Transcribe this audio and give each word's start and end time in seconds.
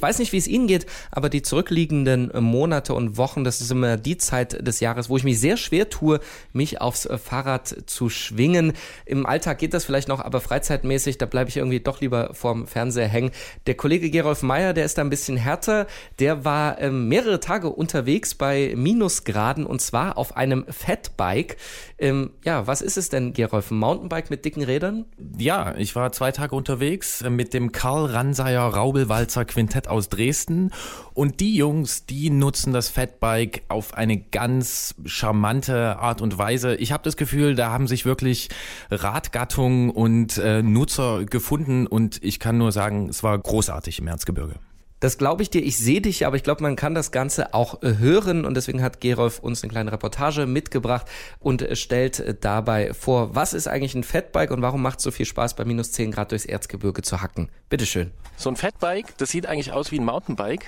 Ich 0.00 0.02
weiß 0.02 0.18
nicht, 0.18 0.32
wie 0.32 0.38
es 0.38 0.48
Ihnen 0.48 0.66
geht, 0.66 0.86
aber 1.10 1.28
die 1.28 1.42
zurückliegenden 1.42 2.30
äh, 2.30 2.40
Monate 2.40 2.94
und 2.94 3.18
Wochen, 3.18 3.44
das 3.44 3.60
ist 3.60 3.70
immer 3.70 3.98
die 3.98 4.16
Zeit 4.16 4.66
des 4.66 4.80
Jahres, 4.80 5.10
wo 5.10 5.18
ich 5.18 5.24
mich 5.24 5.38
sehr 5.38 5.58
schwer 5.58 5.90
tue, 5.90 6.20
mich 6.54 6.80
aufs 6.80 7.04
äh, 7.04 7.18
Fahrrad 7.18 7.84
zu 7.84 8.08
schwingen. 8.08 8.72
Im 9.04 9.26
Alltag 9.26 9.58
geht 9.58 9.74
das 9.74 9.84
vielleicht 9.84 10.08
noch, 10.08 10.20
aber 10.20 10.40
freizeitmäßig, 10.40 11.18
da 11.18 11.26
bleibe 11.26 11.50
ich 11.50 11.58
irgendwie 11.58 11.80
doch 11.80 12.00
lieber 12.00 12.32
vorm 12.32 12.66
Fernseher 12.66 13.08
hängen. 13.08 13.30
Der 13.66 13.74
Kollege 13.74 14.08
Gerolf 14.08 14.42
Meyer, 14.42 14.72
der 14.72 14.86
ist 14.86 14.96
da 14.96 15.02
ein 15.02 15.10
bisschen 15.10 15.36
härter. 15.36 15.86
Der 16.18 16.46
war 16.46 16.80
ähm, 16.80 17.08
mehrere 17.08 17.38
Tage 17.38 17.68
unterwegs 17.68 18.34
bei 18.34 18.72
Minusgraden 18.74 19.66
und 19.66 19.82
zwar 19.82 20.16
auf 20.16 20.34
einem 20.34 20.64
Fatbike. 20.70 21.58
Ähm, 21.98 22.30
ja, 22.42 22.66
was 22.66 22.80
ist 22.80 22.96
es 22.96 23.10
denn, 23.10 23.34
Gerolf? 23.34 23.70
Mountainbike 23.70 24.30
mit 24.30 24.46
dicken 24.46 24.62
Rädern? 24.62 25.04
Ja, 25.36 25.74
ich 25.76 25.94
war 25.94 26.10
zwei 26.12 26.32
Tage 26.32 26.56
unterwegs 26.56 27.20
äh, 27.20 27.28
mit 27.28 27.52
dem 27.52 27.70
Karl 27.70 28.06
Ranseier 28.06 28.62
Raubelwalzer 28.62 29.44
Quintett 29.44 29.89
aus 29.90 30.08
Dresden. 30.08 30.70
Und 31.14 31.40
die 31.40 31.54
Jungs, 31.56 32.06
die 32.06 32.30
nutzen 32.30 32.72
das 32.72 32.88
Fatbike 32.88 33.62
auf 33.68 33.94
eine 33.94 34.18
ganz 34.18 34.94
charmante 35.04 35.98
Art 35.98 36.22
und 36.22 36.38
Weise. 36.38 36.76
Ich 36.76 36.92
habe 36.92 37.02
das 37.02 37.16
Gefühl, 37.16 37.54
da 37.54 37.70
haben 37.70 37.86
sich 37.86 38.04
wirklich 38.04 38.48
Radgattungen 38.90 39.90
und 39.90 40.38
äh, 40.38 40.62
Nutzer 40.62 41.24
gefunden. 41.24 41.86
Und 41.86 42.22
ich 42.22 42.38
kann 42.40 42.58
nur 42.58 42.72
sagen, 42.72 43.08
es 43.08 43.22
war 43.22 43.38
großartig 43.38 43.98
im 43.98 44.08
Erzgebirge. 44.08 44.54
Das 45.00 45.16
glaube 45.16 45.42
ich 45.42 45.48
dir, 45.48 45.62
ich 45.62 45.78
sehe 45.78 46.02
dich, 46.02 46.26
aber 46.26 46.36
ich 46.36 46.42
glaube, 46.42 46.62
man 46.62 46.76
kann 46.76 46.94
das 46.94 47.10
Ganze 47.10 47.54
auch 47.54 47.82
äh, 47.82 47.96
hören 47.96 48.44
und 48.44 48.52
deswegen 48.54 48.82
hat 48.82 49.00
Gerolf 49.00 49.38
uns 49.38 49.62
eine 49.62 49.72
kleine 49.72 49.92
Reportage 49.92 50.44
mitgebracht 50.44 51.06
und 51.38 51.62
äh, 51.62 51.74
stellt 51.74 52.20
äh, 52.20 52.34
dabei 52.38 52.92
vor, 52.92 53.34
was 53.34 53.54
ist 53.54 53.66
eigentlich 53.66 53.94
ein 53.94 54.04
Fatbike 54.04 54.50
und 54.50 54.60
warum 54.60 54.82
macht 54.82 54.98
es 54.98 55.04
so 55.04 55.10
viel 55.10 55.24
Spaß, 55.24 55.54
bei 55.54 55.64
minus 55.64 55.92
10 55.92 56.12
Grad 56.12 56.32
durchs 56.32 56.44
Erzgebirge 56.44 57.00
zu 57.00 57.22
hacken. 57.22 57.48
Bitteschön. 57.70 58.10
So 58.36 58.50
ein 58.50 58.56
Fatbike, 58.56 59.16
das 59.16 59.30
sieht 59.30 59.46
eigentlich 59.46 59.72
aus 59.72 59.90
wie 59.90 59.98
ein 59.98 60.04
Mountainbike. 60.04 60.66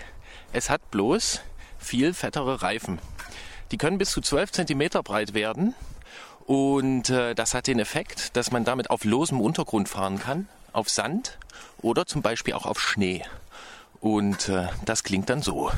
Es 0.54 0.70
hat 0.70 0.90
bloß 0.90 1.42
viel 1.78 2.14
fettere 2.14 2.62
Reifen. 2.62 3.00
Die 3.70 3.76
können 3.76 3.98
bis 3.98 4.12
zu 4.12 4.22
12 4.22 4.52
Zentimeter 4.52 5.02
breit 5.02 5.34
werden 5.34 5.74
und 6.46 7.10
äh, 7.10 7.34
das 7.34 7.52
hat 7.52 7.66
den 7.66 7.78
Effekt, 7.78 8.34
dass 8.34 8.50
man 8.50 8.64
damit 8.64 8.88
auf 8.88 9.04
losem 9.04 9.42
Untergrund 9.42 9.90
fahren 9.90 10.18
kann, 10.18 10.48
auf 10.72 10.88
Sand 10.88 11.38
oder 11.82 12.06
zum 12.06 12.22
Beispiel 12.22 12.54
auch 12.54 12.64
auf 12.64 12.80
Schnee. 12.80 13.22
Und 14.02 14.48
äh, 14.48 14.66
das 14.84 15.04
klingt 15.04 15.30
dann 15.30 15.42
so. 15.42 15.70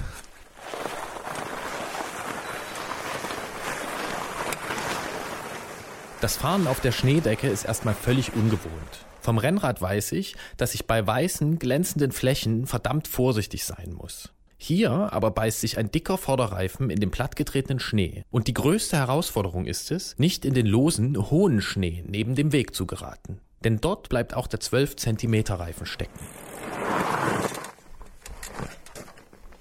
Das 6.22 6.38
Fahren 6.38 6.66
auf 6.66 6.80
der 6.80 6.92
Schneedecke 6.92 7.48
ist 7.48 7.66
erstmal 7.66 7.92
völlig 7.92 8.32
ungewohnt. 8.32 9.04
Vom 9.20 9.36
Rennrad 9.36 9.82
weiß 9.82 10.12
ich, 10.12 10.36
dass 10.56 10.72
ich 10.72 10.86
bei 10.86 11.06
weißen, 11.06 11.58
glänzenden 11.58 12.12
Flächen 12.12 12.66
verdammt 12.66 13.08
vorsichtig 13.08 13.66
sein 13.66 13.92
muss. 13.92 14.30
Hier 14.56 15.12
aber 15.12 15.30
beißt 15.30 15.60
sich 15.60 15.76
ein 15.76 15.90
dicker 15.90 16.16
Vorderreifen 16.16 16.88
in 16.88 17.00
den 17.00 17.10
plattgetretenen 17.10 17.78
Schnee. 17.78 18.24
Und 18.30 18.48
die 18.48 18.54
größte 18.54 18.96
Herausforderung 18.96 19.66
ist 19.66 19.90
es, 19.90 20.18
nicht 20.18 20.46
in 20.46 20.54
den 20.54 20.64
losen, 20.64 21.30
hohen 21.30 21.60
Schnee 21.60 22.02
neben 22.06 22.34
dem 22.34 22.52
Weg 22.52 22.74
zu 22.74 22.86
geraten. 22.86 23.40
Denn 23.64 23.82
dort 23.82 24.08
bleibt 24.08 24.32
auch 24.32 24.46
der 24.46 24.60
12 24.60 24.96
cm 24.96 25.34
Reifen 25.50 25.84
stecken. 25.84 26.20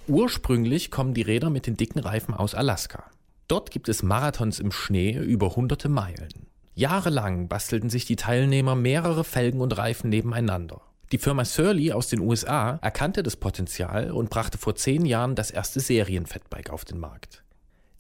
Ursprünglich 0.08 0.92
kommen 0.92 1.14
die 1.14 1.22
Räder 1.22 1.50
mit 1.50 1.66
den 1.66 1.78
dicken 1.78 2.00
Reifen 2.00 2.34
aus 2.34 2.56
Alaska. 2.56 3.06
Dort 3.48 3.72
gibt 3.72 3.88
es 3.88 4.04
Marathons 4.04 4.60
im 4.60 4.72
Schnee 4.72 5.14
über 5.18 5.56
hunderte 5.56 5.88
Meilen. 5.88 6.48
Jahrelang 6.76 7.48
bastelten 7.48 7.90
sich 7.90 8.04
die 8.04 8.18
Teilnehmer 8.18 8.76
mehrere 8.76 9.24
Felgen 9.24 9.62
und 9.62 9.78
Reifen 9.78 10.10
nebeneinander. 10.10 10.82
Die 11.14 11.20
Firma 11.20 11.46
Surly 11.46 11.94
aus 11.94 12.10
den 12.10 12.20
USA 12.20 12.80
erkannte 12.82 13.24
das 13.24 13.38
Potenzial 13.38 14.12
und 14.12 14.30
brachte 14.30 14.58
vor 14.58 14.76
zehn 14.76 15.06
Jahren 15.06 15.36
das 15.36 15.52
erste 15.52 15.80
Serien-Fatbike 15.80 16.72
auf 16.72 16.84
den 16.84 17.00
Markt. 17.00 17.44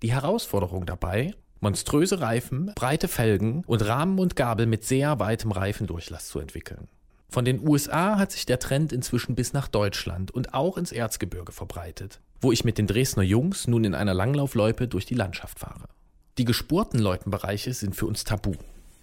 Die 0.01 0.11
Herausforderung 0.11 0.85
dabei? 0.85 1.33
Monströse 1.61 2.19
Reifen, 2.19 2.73
breite 2.75 3.07
Felgen 3.07 3.63
und 3.65 3.85
Rahmen 3.85 4.19
und 4.19 4.35
Gabel 4.35 4.65
mit 4.65 4.83
sehr 4.83 5.19
weitem 5.19 5.51
Reifendurchlass 5.51 6.27
zu 6.27 6.39
entwickeln. 6.39 6.89
Von 7.33 7.45
den 7.45 7.67
USA 7.67 8.19
hat 8.19 8.31
sich 8.31 8.45
der 8.45 8.59
Trend 8.59 8.93
inzwischen 8.93 9.33
bis 9.33 9.53
nach 9.53 9.67
Deutschland 9.67 10.29
und 10.29 10.53
auch 10.53 10.77
ins 10.77 10.91
Erzgebirge 10.91 11.51
verbreitet, 11.51 12.19
wo 12.41 12.51
ich 12.51 12.63
mit 12.63 12.77
den 12.77 12.85
Dresdner 12.85 13.23
Jungs 13.23 13.65
nun 13.65 13.85
in 13.85 13.95
einer 13.95 14.13
Langlaufloipe 14.13 14.87
durch 14.87 15.07
die 15.07 15.15
Landschaft 15.15 15.57
fahre. 15.57 15.89
Die 16.37 16.45
gespurten 16.45 16.99
Loipenbereiche 16.99 17.73
sind 17.73 17.95
für 17.95 18.05
uns 18.05 18.23
tabu. 18.23 18.53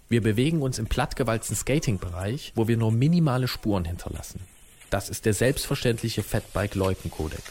Wir 0.07 0.21
bewegen 0.21 0.61
uns 0.61 0.79
im 0.79 0.85
plattgewalzten 0.85 1.57
Skating-Bereich, 1.57 2.53
wo 2.55 2.69
wir 2.69 2.77
nur 2.77 2.93
minimale 2.93 3.49
Spuren 3.49 3.83
hinterlassen. 3.83 4.39
Das 4.89 5.09
ist 5.09 5.25
der 5.25 5.33
selbstverständliche 5.33 6.23
Fatbike-Loipenkodex. 6.23 7.43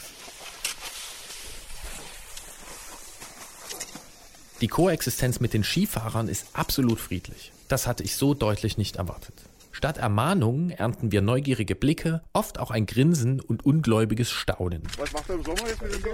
Die 4.61 4.67
Koexistenz 4.67 5.39
mit 5.39 5.53
den 5.53 5.63
Skifahrern 5.63 6.27
ist 6.27 6.47
absolut 6.53 6.99
friedlich. 6.99 7.51
Das 7.67 7.85
hatte 7.85 8.01
ich 8.01 8.15
so 8.15 8.33
deutlich 8.33 8.79
nicht 8.79 8.95
erwartet. 8.95 9.35
Statt 9.81 9.97
Ermahnungen 9.97 10.69
ernten 10.69 11.11
wir 11.11 11.23
neugierige 11.23 11.73
Blicke, 11.73 12.21
oft 12.33 12.59
auch 12.59 12.69
ein 12.69 12.85
Grinsen 12.85 13.39
und 13.41 13.65
ungläubiges 13.65 14.29
Staunen. 14.29 14.83
Was 14.99 15.11
macht 15.11 15.27
er 15.27 15.33
im 15.33 15.43
Sommer 15.43 15.67
jetzt 15.67 15.81
mit 15.81 15.91
dem 15.95 16.03
Ding? 16.03 16.13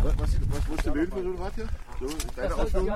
Was, 0.00 0.16
was, 0.16 0.30
du 0.84 0.92
für 0.92 1.08
so 1.10 1.16
ein 1.18 1.36
Rad 1.36 1.52
hier? 1.56 1.68
So, 1.98 2.16
deine 2.36 2.54
Ausführung? 2.54 2.92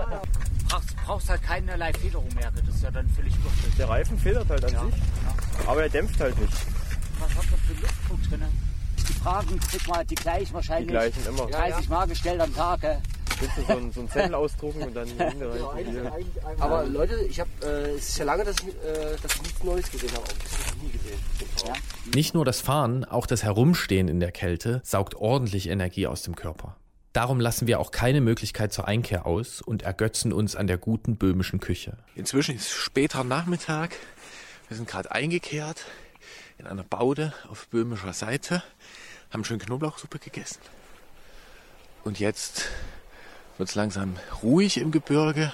Brauchst, 0.69 0.97
brauchst 1.05 1.31
halt 1.31 1.43
keinerlei 1.43 1.93
Federung 1.95 2.29
mehr, 2.37 2.53
das 2.53 2.77
ist 2.77 2.85
ja 2.85 2.93
dann 2.93 3.09
völlig 3.09 3.33
wurscht. 3.43 3.77
Der 3.77 3.89
Reifen 3.89 4.17
federt 4.17 4.49
halt 4.49 4.65
an 4.65 4.73
Ja. 4.73 4.85
sich, 4.85 4.95
aber 5.67 5.83
er 5.83 5.89
dämpft 5.89 6.21
halt 6.21 6.39
nicht. 6.41 6.53
Was 7.19 7.31
hat 7.31 7.37
das 7.51 7.61
für 7.67 7.73
Luftdruck 7.83 8.23
drin? 8.31 8.43
Die 8.97 9.13
Fragen 9.15 9.59
kriegt 9.59 9.89
man 9.89 9.97
halt 9.97 10.11
die 10.13 10.15
gleichen 10.15 10.47
Die 10.47 10.55
wahrscheinlich. 10.55 10.91
gleichen 10.91 11.27
immer. 11.27 11.47
30 11.49 11.89
Mal 11.89 12.07
gestellt 12.07 12.41
am 12.41 12.55
Tag. 12.55 12.81
gell? 12.83 12.99
Willst 13.41 13.57
du 13.57 13.63
so 13.63 13.73
einen, 13.73 13.93
so 13.93 14.01
einen 14.01 14.11
Zettel 14.11 14.35
ausdrucken 14.35 14.83
und 14.83 14.95
dann 14.95 15.09
Reifen 15.19 15.91
hier. 15.91 16.13
Aber 16.59 16.85
Leute, 16.85 17.17
ich 17.29 17.41
habe, 17.41 17.51
äh, 17.63 17.95
es 17.95 18.11
ist 18.11 18.19
ja 18.19 18.25
lange, 18.25 18.45
dass 18.45 18.57
ich, 18.61 18.69
äh, 18.69 19.17
dass 19.23 19.35
ich 19.35 19.43
nichts 19.43 19.63
Neues 19.63 19.91
gesehen 19.91 20.13
habe. 20.13 20.25
Das 20.43 20.53
habe 20.53 20.63
ich 20.63 20.75
noch 20.75 20.83
nie 20.83 20.91
gesehen. 20.91 21.19
Ja. 21.67 21.73
Nicht 22.15 22.35
nur 22.35 22.45
das 22.45 22.61
Fahren, 22.61 23.05
auch 23.05 23.27
das 23.27 23.43
Herumstehen 23.43 24.09
in 24.09 24.21
der 24.21 24.33
Kälte 24.33 24.81
saugt 24.85 25.15
ordentlich 25.15 25.69
Energie 25.69 26.07
aus 26.07 26.23
dem 26.23 26.37
Körper. 26.37 26.77
Darum 27.13 27.39
lassen 27.39 27.69
wir 27.69 27.79
auch 27.79 27.93
keine 27.93 28.21
Möglichkeit 28.21 28.73
zur 28.73 28.89
Einkehr 28.89 29.25
aus 29.25 29.63
und 29.63 29.83
ergötzen 29.83 30.33
uns 30.33 30.57
an 30.57 30.67
der 30.67 30.79
guten 30.79 31.17
böhmischen 31.17 31.61
Küche. 31.61 31.97
Inzwischen 32.17 32.57
ist 32.57 32.71
später 32.71 33.23
Nachmittag. 33.23 33.95
Wir 34.69 34.77
sind 34.77 34.89
gerade 34.89 35.13
eingekehrt 35.13 35.85
in 36.59 36.67
einer 36.67 36.83
Baude 36.83 37.33
auf 37.49 37.69
böhmischer 37.69 38.13
Seite, 38.13 38.63
haben 39.31 39.45
schön 39.45 39.59
Knoblauchsuppe 39.59 40.19
gegessen. 40.19 40.59
Und 42.05 42.19
jetzt 42.21 42.67
wird 43.59 43.69
es 43.69 43.75
langsam 43.75 44.17
ruhig 44.43 44.79
im 44.79 44.91
Gebirge 44.91 45.53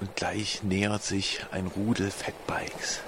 und 0.00 0.16
gleich 0.16 0.62
nähert 0.62 1.02
sich 1.02 1.40
ein 1.50 1.66
Rudel 1.66 2.10
Fatbikes. 2.10 3.00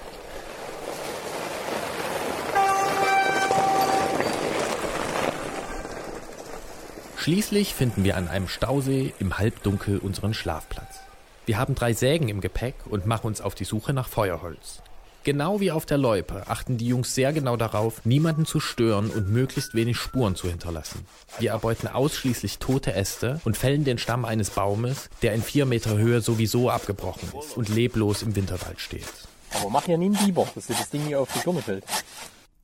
Schließlich 7.17 7.73
finden 7.73 8.03
wir 8.03 8.15
an 8.15 8.29
einem 8.29 8.47
Stausee 8.47 9.13
im 9.19 9.37
Halbdunkel 9.37 9.97
unseren 9.97 10.33
Schlafplatz. 10.33 11.01
Wir 11.45 11.57
haben 11.57 11.75
drei 11.75 11.91
Sägen 11.91 12.29
im 12.29 12.39
Gepäck 12.39 12.75
und 12.85 13.05
machen 13.05 13.27
uns 13.27 13.41
auf 13.41 13.53
die 13.53 13.65
Suche 13.65 13.91
nach 13.91 14.07
Feuerholz. 14.07 14.81
Genau 15.27 15.59
wie 15.59 15.73
auf 15.73 15.85
der 15.85 15.97
Loipe 15.97 16.43
achten 16.47 16.77
die 16.77 16.87
Jungs 16.87 17.13
sehr 17.13 17.33
genau 17.33 17.57
darauf, 17.57 18.05
niemanden 18.05 18.45
zu 18.45 18.61
stören 18.61 19.09
und 19.09 19.29
möglichst 19.29 19.73
wenig 19.73 19.97
Spuren 19.97 20.37
zu 20.37 20.47
hinterlassen. 20.47 21.05
Wir 21.37 21.49
erbeuten 21.49 21.89
ausschließlich 21.89 22.59
tote 22.59 22.93
Äste 22.93 23.41
und 23.43 23.57
fällen 23.57 23.83
den 23.83 23.97
Stamm 23.97 24.23
eines 24.23 24.51
Baumes, 24.51 25.09
der 25.21 25.33
in 25.33 25.41
vier 25.41 25.65
Meter 25.65 25.97
Höhe 25.97 26.21
sowieso 26.21 26.69
abgebrochen 26.69 27.27
ist 27.37 27.57
und 27.57 27.67
leblos 27.67 28.21
im 28.21 28.37
Winterwald 28.37 28.79
steht. 28.79 29.03
Aber 29.59 29.69
mach 29.69 29.85
ja 29.89 29.97
nie 29.97 30.05
einen 30.05 30.25
Biber, 30.25 30.47
dass 30.55 30.67
dir 30.67 30.75
das 30.75 30.91
Ding 30.91 31.01
hier 31.01 31.19
auf 31.19 31.33
die 31.33 31.39
Birne 31.39 31.61
fällt. 31.61 31.83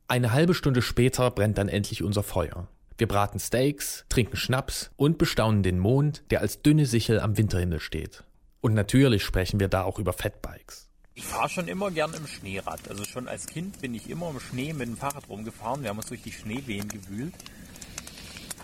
Eine 0.07 0.31
halbe 0.31 0.53
Stunde 0.53 0.81
später 0.81 1.31
brennt 1.31 1.57
dann 1.57 1.67
endlich 1.67 2.01
unser 2.01 2.23
Feuer. 2.23 2.69
Wir 2.97 3.09
braten 3.09 3.41
Steaks, 3.41 4.05
trinken 4.07 4.37
Schnaps 4.37 4.89
und 4.95 5.17
bestaunen 5.17 5.63
den 5.63 5.79
Mond, 5.79 6.23
der 6.31 6.39
als 6.39 6.61
dünne 6.61 6.85
Sichel 6.85 7.19
am 7.19 7.35
Winterhimmel 7.35 7.81
steht. 7.81 8.23
Und 8.61 8.73
natürlich 8.73 9.21
sprechen 9.21 9.59
wir 9.59 9.67
da 9.67 9.83
auch 9.83 9.99
über 9.99 10.13
Fatbikes. 10.13 10.82
Ich 11.15 11.25
fahre 11.25 11.47
schon 11.47 11.67
immer 11.67 11.91
gern 11.91 12.13
im 12.13 12.25
Schneerad. 12.25 12.89
Also 12.89 13.05
schon 13.05 13.27
als 13.27 13.45
Kind 13.45 13.81
bin 13.81 13.93
ich 13.93 14.09
immer 14.09 14.29
im 14.31 14.39
Schnee 14.39 14.73
mit 14.73 14.87
dem 14.87 14.97
Fahrrad 14.97 15.29
rumgefahren. 15.29 15.83
Wir 15.83 15.89
haben 15.89 15.97
uns 15.97 16.07
durch 16.07 16.23
die 16.23 16.31
Schneewehen 16.31 16.87
gewühlt. 16.87 17.33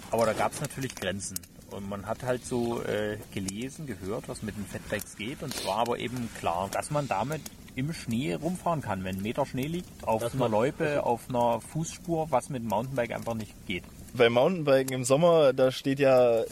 Aber 0.09 0.25
da 0.25 0.33
gab 0.33 0.53
es 0.53 0.61
natürlich 0.61 0.95
Grenzen. 0.95 1.37
Und 1.69 1.87
man 1.87 2.07
hat 2.07 2.23
halt 2.23 2.43
so 2.43 2.81
äh, 2.81 3.17
gelesen, 3.31 3.85
gehört, 3.85 4.27
was 4.27 4.41
mit 4.41 4.57
den 4.57 4.65
Fatbikes 4.65 5.15
geht. 5.15 5.43
Und 5.43 5.53
zwar 5.53 5.77
aber 5.77 5.99
eben 5.99 6.27
klar, 6.39 6.69
dass 6.71 6.89
man 6.89 7.07
damit 7.07 7.41
im 7.75 7.93
Schnee 7.93 8.33
rumfahren 8.33 8.81
kann. 8.81 9.03
Wenn 9.03 9.17
ein 9.17 9.21
Meter 9.21 9.45
Schnee 9.45 9.67
liegt, 9.67 9.87
auf 10.03 10.23
Das 10.23 10.33
einer 10.33 10.49
Loipe, 10.49 11.03
auf 11.03 11.29
einer 11.29 11.61
Fußspur, 11.61 12.31
was 12.31 12.49
mit 12.49 12.63
dem 12.63 12.69
Mountainbike 12.69 13.11
einfach 13.11 13.35
nicht 13.35 13.53
geht. 13.67 13.83
Beim 14.15 14.33
Mountainbiken 14.33 14.93
im 14.93 15.03
Sommer, 15.03 15.53
da 15.53 15.71
steht 15.71 15.99
ja 15.99 16.43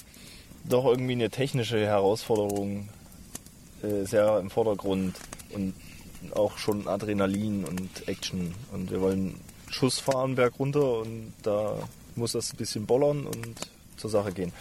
doch 0.64 0.86
irgendwie 0.86 1.14
eine 1.14 1.32
technische 1.32 1.84
Herausforderung 1.84 2.90
äh, 3.82 4.04
sehr 4.06 4.38
im 4.40 4.52
Vordergrund 4.52 5.16
und 5.50 5.74
auch 6.32 6.58
schon 6.58 6.88
Adrenalin 6.88 7.66
und 7.66 8.08
Action. 8.08 8.54
Und 8.72 8.92
wir 8.92 9.02
wollen 9.02 9.40
Schuss 9.70 10.00
fahren 10.00 10.36
berg 10.36 10.60
runter 10.60 11.00
und 11.00 11.34
da 11.44 11.78
muss 12.16 12.32
das 12.32 12.54
ein 12.54 12.58
bisschen 12.58 12.86
bollern 12.86 13.26
und 13.26 13.70
zur 13.98 14.10
Sache 14.10 14.32
gehen. 14.32 14.52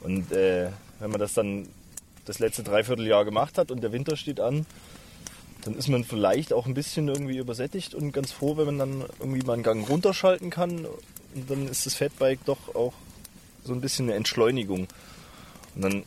Und 0.00 0.32
äh, 0.32 0.70
wenn 0.98 1.10
man 1.10 1.20
das 1.20 1.34
dann 1.34 1.68
das 2.24 2.38
letzte 2.38 2.62
Dreivierteljahr 2.62 3.24
gemacht 3.24 3.58
hat 3.58 3.70
und 3.70 3.82
der 3.82 3.92
Winter 3.92 4.16
steht 4.16 4.40
an, 4.40 4.66
dann 5.64 5.74
ist 5.74 5.88
man 5.88 6.04
vielleicht 6.04 6.52
auch 6.52 6.66
ein 6.66 6.74
bisschen 6.74 7.08
irgendwie 7.08 7.38
übersättigt 7.38 7.94
und 7.94 8.12
ganz 8.12 8.32
froh, 8.32 8.56
wenn 8.56 8.66
man 8.66 8.78
dann 8.78 9.04
irgendwie 9.18 9.44
mal 9.44 9.54
einen 9.54 9.62
Gang 9.62 9.88
runterschalten 9.88 10.50
kann. 10.50 10.86
Und 11.34 11.50
dann 11.50 11.66
ist 11.66 11.86
das 11.86 11.94
Fatbike 11.94 12.44
doch 12.44 12.74
auch 12.74 12.92
so 13.64 13.72
ein 13.72 13.80
bisschen 13.80 14.06
eine 14.06 14.14
Entschleunigung. 14.14 14.86
Und 15.74 15.82
dann 15.82 16.04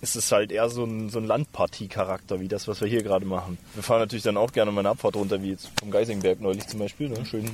ist 0.00 0.16
es 0.16 0.30
halt 0.30 0.52
eher 0.52 0.68
so 0.68 0.84
ein, 0.84 1.10
so 1.10 1.18
ein 1.18 1.24
Landpartie-Charakter, 1.24 2.40
wie 2.40 2.48
das, 2.48 2.68
was 2.68 2.80
wir 2.80 2.88
hier 2.88 3.02
gerade 3.02 3.24
machen. 3.24 3.58
Wir 3.74 3.82
fahren 3.82 4.00
natürlich 4.00 4.24
dann 4.24 4.36
auch 4.36 4.52
gerne 4.52 4.70
mal 4.70 4.80
eine 4.80 4.90
Abfahrt 4.90 5.16
runter, 5.16 5.42
wie 5.42 5.50
jetzt 5.50 5.70
vom 5.78 5.90
Geisingberg 5.90 6.40
neulich 6.40 6.66
zum 6.66 6.80
Beispiel. 6.80 7.08
Ne? 7.08 7.24
Schön 7.24 7.44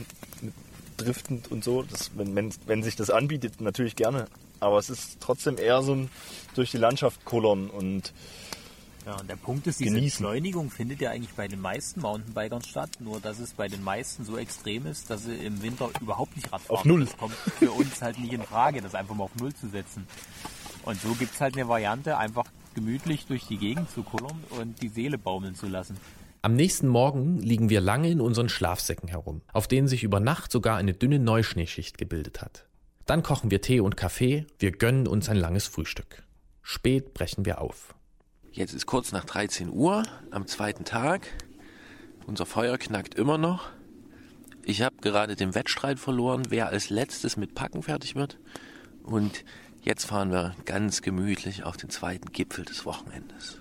mit 0.41 0.53
driftend 0.97 1.50
und 1.50 1.65
so. 1.65 1.83
Das, 1.83 2.11
wenn, 2.17 2.35
wenn, 2.35 2.53
wenn 2.67 2.83
sich 2.83 2.97
das 2.97 3.11
anbietet, 3.11 3.61
natürlich 3.61 3.97
gerne. 3.97 4.27
Aber 4.61 4.79
es 4.79 4.91
ist 4.91 5.19
trotzdem 5.21 5.59
eher 5.59 5.83
so 5.83 5.94
ein 5.94 6.11
durch 6.55 6.71
die 6.71 6.77
Landschaft 6.79 7.25
kullern 7.25 7.71
und 7.71 8.12
Ja, 9.06 9.17
und 9.19 9.29
der 9.29 9.37
Punkt 9.37 9.67
ist, 9.67 9.81
diese 9.81 9.91
Genießen. 9.91 10.25
Entschleunigung 10.25 10.71
findet 10.71 11.00
ja 11.00 11.11
eigentlich 11.11 11.35
bei 11.35 11.49
den 11.49 11.61
meisten 11.61 12.00
Mountainbikern 12.00 12.62
statt, 12.62 12.91
nur 13.00 13.21
dass 13.21 13.39
es 13.41 13.53
bei 13.55 13.69
den 13.69 13.83
meisten 13.83 14.25
so 14.25 14.37
extrem 14.37 14.87
ist, 14.87 15.11
dass 15.11 15.25
sie 15.25 15.35
im 15.35 15.62
Winter 15.62 15.91
überhaupt 16.00 16.37
nicht 16.37 16.53
Radfahren. 16.53 16.79
Auf 16.79 16.85
Null. 16.85 17.05
Das 17.05 17.17
kommt 17.17 17.35
für 17.35 17.73
uns 17.73 18.03
halt 18.03 18.19
nicht 18.19 18.33
in 18.33 18.43
Frage, 18.43 18.81
das 18.83 18.94
einfach 18.94 19.15
mal 19.15 19.25
auf 19.25 19.35
Null 19.37 19.55
zu 19.55 19.69
setzen. 19.69 20.06
Und 20.84 21.00
so 21.00 21.14
gibt's 21.14 21.40
halt 21.40 21.56
eine 21.56 21.69
Variante, 21.69 22.19
einfach 22.19 22.44
gemütlich 22.75 23.26
durch 23.26 23.46
die 23.46 23.58
Gegend 23.58 23.90
zu 23.90 24.02
kullern 24.02 24.43
und 24.50 24.81
die 24.82 24.88
Seele 24.88 25.19
baumeln 25.19 25.55
zu 25.55 25.67
lassen. 25.67 25.96
Am 26.44 26.56
nächsten 26.56 26.88
Morgen 26.88 27.38
liegen 27.38 27.70
wir 27.70 27.81
lange 27.81 28.11
in 28.11 28.20
unseren 28.20 28.49
Schlafsäcken 28.49 29.08
herum, 29.08 29.43
auf 29.52 29.69
denen 29.69 29.87
sich 29.87 30.02
über 30.02 30.19
Nacht 30.19 30.50
sogar 30.50 30.76
eine 30.76 30.93
dünne 30.93 31.20
Neuschneeschicht 31.20 31.99
gebildet 31.99 32.40
hat. 32.40 32.67
Dann 33.06 33.23
kochen 33.23 33.50
wir 33.50 33.61
Tee 33.61 33.81
und 33.81 33.96
Kaffee, 33.96 34.46
wir 34.58 34.73
gönnen 34.73 35.06
uns 35.06 35.29
ein 35.29 35.37
langes 35.37 35.67
Frühstück. 35.67 36.25
Spät 36.62 37.14
brechen 37.14 37.44
wir 37.44 37.61
auf. 37.61 37.94
Jetzt 38.50 38.75
ist 38.75 38.87
kurz 38.87 39.12
nach 39.12 39.25
13 39.25 39.70
Uhr 39.70 40.02
am 40.31 40.46
zweiten 40.46 40.84
Tag. 40.84 41.29
Unser 42.26 42.46
Feuer 42.46 42.76
knackt 42.76 43.14
immer 43.14 43.38
noch. 43.38 43.70
Ich 44.64 44.82
habe 44.82 44.96
gerade 45.00 45.37
den 45.37 45.55
Wettstreit 45.55 45.99
verloren, 45.99 46.44
wer 46.49 46.69
als 46.69 46.90
letztes 46.90 47.37
mit 47.37 47.55
Packen 47.55 47.82
fertig 47.82 48.14
wird. 48.14 48.38
Und 49.02 49.44
jetzt 49.82 50.06
fahren 50.06 50.31
wir 50.31 50.55
ganz 50.64 51.02
gemütlich 51.02 51.64
auf 51.64 51.76
den 51.76 51.90
zweiten 51.90 52.32
Gipfel 52.32 52.64
des 52.64 52.84
Wochenendes. 52.87 53.58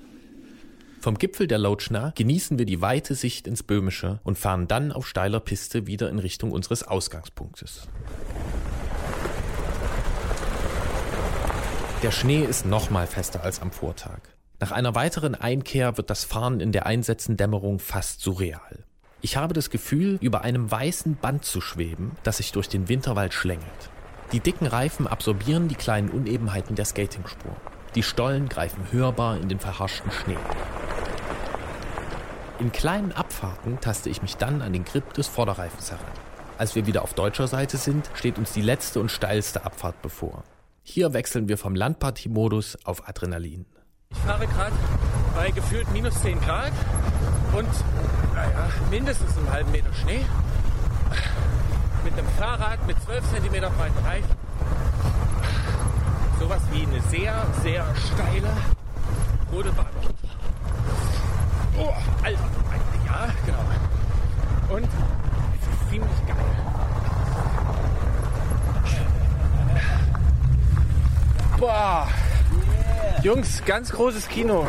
Vom 1.00 1.18
Gipfel 1.18 1.48
der 1.48 1.58
Lotschna 1.58 2.14
genießen 2.16 2.60
wir 2.60 2.66
die 2.66 2.80
weite 2.80 3.16
Sicht 3.16 3.48
ins 3.48 3.64
Böhmische 3.64 4.20
und 4.24 4.38
fahren 4.38 4.68
dann 4.68 4.92
auf 4.92 5.08
steiler 5.08 5.40
Piste 5.40 5.88
wieder 5.88 6.10
in 6.10 6.20
Richtung 6.20 6.52
unseres 6.52 6.84
Ausgangspunktes. 6.84 7.88
Der 12.04 12.12
Schnee 12.12 12.44
ist 12.44 12.66
nochmal 12.66 13.08
fester 13.08 13.44
als 13.44 13.62
am 13.62 13.72
Vortag. 13.72 14.20
Nach 14.60 14.72
einer 14.72 14.94
weiteren 14.94 15.34
Einkehr 15.34 15.98
wird 15.98 16.12
das 16.12 16.24
Fahren 16.24 16.60
in 16.60 16.72
der 16.72 16.86
einsetzenden 16.86 17.38
Dämmerung 17.38 17.80
fast 17.80 18.22
surreal. 18.22 18.84
Ich 19.22 19.38
habe 19.38 19.56
das 19.56 19.72
Gefühl, 19.72 20.18
über 20.22 20.42
einem 20.42 20.70
weißen 20.70 21.16
Band 21.16 21.46
zu 21.46 21.62
schweben, 21.62 22.12
das 22.24 22.38
sich 22.38 22.52
durch 22.52 22.70
den 22.70 22.90
Winterwald 22.90 23.34
schlängelt. 23.34 23.90
Die 24.32 24.40
dicken 24.40 24.66
Reifen 24.66 25.08
absorbieren 25.08 25.68
die 25.68 25.76
kleinen 25.76 26.10
Unebenheiten 26.10 26.76
der 26.76 26.86
Skatingspur. 26.86 27.56
Die 27.96 28.04
Stollen 28.04 28.48
greifen 28.48 28.92
hörbar 28.92 29.38
in 29.38 29.50
den 29.50 29.60
verharschten 29.60 30.10
Schnee. 30.12 30.38
In 32.60 32.72
kleinen 32.72 33.12
Abfahrten 33.12 33.82
taste 33.82 34.10
ich 34.10 34.22
mich 34.22 34.38
dann 34.38 34.62
an 34.62 34.72
den 34.72 34.86
Grip 34.86 35.14
des 35.16 35.28
Vorderreifens 35.28 35.92
heran. 35.92 36.06
Als 36.58 36.76
wir 36.76 36.86
wieder 36.86 37.02
auf 37.02 37.14
deutscher 37.14 37.48
Seite 37.48 37.76
sind, 37.76 38.10
steht 38.14 38.38
uns 38.38 38.54
die 38.54 38.62
letzte 38.62 39.02
und 39.02 39.12
steilste 39.12 39.66
Abfahrt 39.66 40.02
bevor. 40.02 40.44
Hier 40.84 41.12
wechseln 41.14 41.50
wir 41.50 41.58
vom 41.58 41.76
Landpartie-Modus 41.76 42.86
auf 42.86 43.10
Adrenalin. 43.10 43.66
Ich 44.12 44.18
fahre 44.20 44.48
gerade 44.48 44.76
bei 45.36 45.52
gefühlt 45.52 45.92
minus 45.92 46.22
10 46.22 46.40
Grad 46.42 46.72
und 47.54 47.68
naja, 48.34 48.70
mindestens 48.90 49.38
einen 49.38 49.52
halben 49.52 49.72
Meter 49.72 49.94
Schnee. 49.94 50.22
Mit 52.04 52.14
einem 52.14 52.28
Fahrrad 52.38 52.86
mit 52.88 53.02
12 53.04 53.24
cm 53.30 53.52
breiten 53.52 54.06
Reifen. 54.06 54.36
Sowas 56.40 56.62
wie 56.72 56.84
eine 56.84 57.02
sehr, 57.10 57.46
sehr 57.62 57.86
steile 57.96 58.50
Rodelbahn. 59.52 59.86
Oh, 61.78 61.94
Alter, 62.24 62.50
ja, 63.06 63.28
genau. 63.46 64.76
Und 64.76 64.86
es 64.86 65.68
ist 65.68 65.90
ziemlich 65.90 66.28
geil. 66.28 66.38
Boah. 71.60 72.08
Jungs, 73.22 73.64
ganz 73.66 73.92
großes 73.92 74.28
Kino. 74.28 74.66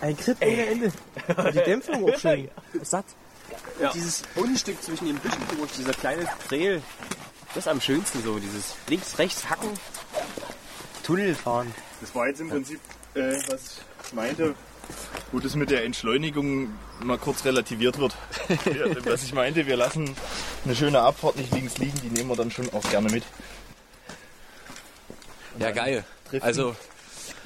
Ein 0.00 0.16
Grip 0.16 0.36
ohne 0.40 0.66
Ende. 0.66 0.92
Und 1.36 1.54
die 1.54 1.58
Dämpfung 1.58 2.10
auch 2.10 2.18
schön. 2.18 2.48
Satt. 2.82 3.04
Ja. 3.80 3.88
Und 3.88 3.94
dieses 3.94 4.22
Bodenstück 4.34 4.82
zwischen 4.82 5.06
den 5.06 5.16
Büschen 5.16 5.42
durch, 5.56 5.72
dieser 5.72 5.92
kleine 5.92 6.26
Trail, 6.48 6.82
das 7.48 7.64
ist 7.64 7.68
am 7.68 7.80
schönsten 7.80 8.22
so. 8.22 8.38
Dieses 8.38 8.74
links, 8.88 9.18
rechts 9.18 9.48
hacken, 9.48 9.70
Tunnel 11.02 11.34
fahren. 11.34 11.74
Das 12.00 12.14
war 12.14 12.28
jetzt 12.28 12.40
im 12.40 12.50
Prinzip, 12.50 12.80
äh, 13.14 13.36
was 13.48 13.78
ich 14.06 14.12
meinte, 14.12 14.54
wo 15.32 15.38
das 15.38 15.54
mit 15.54 15.70
der 15.70 15.84
Entschleunigung 15.84 16.72
mal 17.00 17.18
kurz 17.18 17.44
relativiert 17.44 17.98
wird. 17.98 18.16
Ja, 18.64 18.86
was 19.04 19.24
ich 19.24 19.34
meinte, 19.34 19.66
wir 19.66 19.76
lassen 19.76 20.14
eine 20.64 20.74
schöne 20.74 21.00
Abfahrt 21.00 21.36
nicht 21.36 21.52
links 21.52 21.78
liegen, 21.78 21.98
die 22.02 22.08
nehmen 22.08 22.28
wir 22.30 22.36
dann 22.36 22.50
schon 22.50 22.68
auch 22.72 22.88
gerne 22.90 23.10
mit. 23.10 23.24
Ja, 25.58 25.70
geil. 25.70 26.04
Also, 26.40 26.76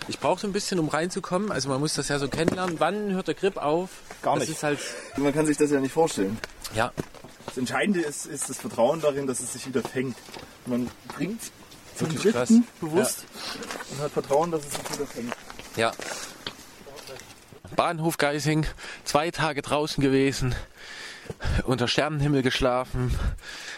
ich 0.09 0.19
brauchte 0.19 0.47
ein 0.47 0.53
bisschen, 0.53 0.79
um 0.79 0.89
reinzukommen. 0.89 1.51
Also, 1.53 1.69
man 1.69 1.81
muss 1.81 1.95
das 1.95 2.09
ja 2.09 2.19
so 2.19 2.29
kennenlernen. 2.29 2.77
Wann 2.81 3.13
hört 3.13 3.29
der 3.29 3.35
Grip 3.35 3.57
auf? 3.57 3.91
Gar 4.23 4.35
das 4.39 4.49
nicht. 4.49 4.57
ist 4.57 4.63
halt, 4.63 4.79
Man 5.17 5.33
kann 5.33 5.47
sich 5.47 5.57
das 5.57 5.71
ja 5.71 5.81
nicht 5.81 5.93
vorstellen. 5.93 6.39
ja, 6.75 6.93
Das 7.47 7.57
Entscheidende 7.57 8.01
ist, 8.01 8.27
ist 8.27 8.49
das 8.51 8.59
Vertrauen 8.59 9.01
darin, 9.01 9.27
dass 9.27 9.41
es 9.41 9.53
sich 9.53 9.67
wieder 9.67 9.83
fängt. 9.83 10.17
Man 10.67 10.91
bringt 11.09 11.41
zum 11.97 12.11
Wirklich 12.13 12.33
krass. 12.35 12.49
Driften 12.49 12.67
bewusst 12.81 13.25
und 13.91 14.01
hat 14.01 14.13
Vertrauen, 14.13 14.51
dass 14.51 14.63
es 14.65 14.71
sich 14.75 14.93
wieder 14.95 15.07
fängt. 15.07 15.33
ja. 15.77 15.93
Bahnhof 17.77 18.19
Geising, 18.19 18.67
zwei 19.05 19.31
Tage 19.31 19.63
draußen 19.63 20.03
gewesen, 20.03 20.55
unter 21.65 21.89
Sternenhimmel 21.89 22.43
geschlafen, 22.43 23.17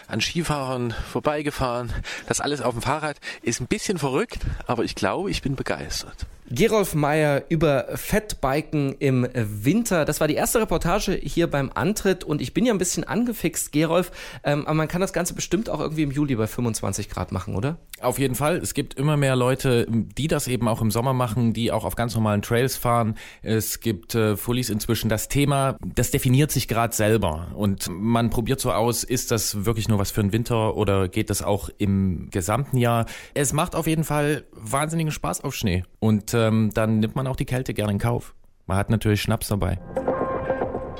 an 0.07 0.21
Skifahrern 0.21 0.91
vorbeigefahren. 1.11 1.91
Das 2.27 2.41
alles 2.41 2.61
auf 2.61 2.73
dem 2.73 2.81
Fahrrad 2.81 3.17
ist 3.41 3.61
ein 3.61 3.67
bisschen 3.67 3.97
verrückt, 3.97 4.39
aber 4.67 4.83
ich 4.83 4.95
glaube, 4.95 5.31
ich 5.31 5.41
bin 5.41 5.55
begeistert. 5.55 6.25
Gerolf 6.49 6.93
Meyer 6.93 7.43
über 7.49 7.87
Fettbiken 7.95 8.95
im 8.99 9.27
Winter. 9.33 10.05
Das 10.05 10.19
war 10.19 10.27
die 10.27 10.35
erste 10.35 10.59
Reportage 10.61 11.13
hier 11.13 11.47
beim 11.47 11.71
Antritt 11.73 12.23
und 12.23 12.39
ich 12.39 12.53
bin 12.53 12.65
ja 12.65 12.73
ein 12.73 12.77
bisschen 12.77 13.03
angefixt, 13.03 13.71
Gerolf. 13.71 14.11
Ähm, 14.43 14.65
aber 14.67 14.75
man 14.75 14.87
kann 14.87 15.01
das 15.01 15.11
Ganze 15.11 15.33
bestimmt 15.33 15.69
auch 15.69 15.79
irgendwie 15.79 16.03
im 16.03 16.11
Juli 16.11 16.35
bei 16.35 16.45
25 16.45 17.09
Grad 17.09 17.31
machen, 17.31 17.55
oder? 17.55 17.77
Auf 17.99 18.19
jeden 18.19 18.35
Fall. 18.35 18.57
Es 18.57 18.75
gibt 18.75 18.93
immer 18.93 19.17
mehr 19.17 19.35
Leute, 19.35 19.87
die 19.89 20.27
das 20.27 20.47
eben 20.47 20.67
auch 20.67 20.81
im 20.81 20.91
Sommer 20.91 21.13
machen, 21.13 21.53
die 21.53 21.71
auch 21.71 21.83
auf 21.83 21.95
ganz 21.95 22.13
normalen 22.13 22.43
Trails 22.43 22.77
fahren. 22.77 23.15
Es 23.41 23.79
gibt 23.79 24.13
äh, 24.13 24.37
Fullies 24.37 24.69
inzwischen. 24.69 25.09
Das 25.09 25.29
Thema, 25.29 25.77
das 25.83 26.11
definiert 26.11 26.51
sich 26.51 26.67
gerade 26.67 26.93
selber 26.93 27.47
und 27.55 27.89
man 27.89 28.29
probiert 28.29 28.59
so 28.59 28.71
aus, 28.71 29.03
ist 29.03 29.31
das 29.31 29.65
wirklich 29.65 29.87
nur 29.87 29.97
was 29.97 30.11
für 30.11 30.21
den 30.21 30.31
Winter 30.31 30.75
oder 30.77 31.07
geht 31.07 31.31
das 31.31 31.41
auch 31.41 31.69
im 31.79 32.29
gesamten 32.29 32.77
Jahr? 32.77 33.07
Es 33.33 33.51
macht 33.51 33.75
auf 33.75 33.87
jeden 33.87 34.03
Fall 34.03 34.43
wahnsinnigen 34.51 35.11
Spaß 35.11 35.43
auf 35.43 35.55
Schnee 35.55 35.83
und 35.99 36.34
ähm, 36.35 36.71
dann 36.73 36.99
nimmt 36.99 37.15
man 37.15 37.27
auch 37.27 37.35
die 37.35 37.45
Kälte 37.45 37.73
gerne 37.73 37.93
in 37.93 37.99
Kauf. 37.99 38.35
Man 38.67 38.77
hat 38.77 38.89
natürlich 38.89 39.21
Schnaps 39.21 39.47
dabei. 39.47 39.79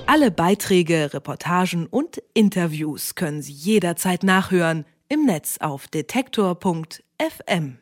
Alle 0.08 0.32
Beiträge, 0.32 1.14
Reportagen 1.14 1.88
und 1.88 2.22
Interviews 2.34 3.16
können 3.16 3.42
Sie 3.42 3.54
jederzeit 3.54 4.24
nachhören 4.24 4.86
im 5.10 5.26
Netz 5.26 5.58
auf 5.60 5.88
detektor.fm. 5.88 7.78